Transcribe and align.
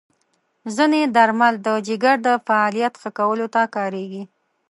ځینې 0.75 1.01
درمل 1.15 1.55
د 1.65 1.67
جګر 1.87 2.17
د 2.27 2.27
فعالیت 2.45 2.93
ښه 3.01 3.09
کولو 3.19 3.47
ته 3.53 3.61
کارېږي. 3.75 4.23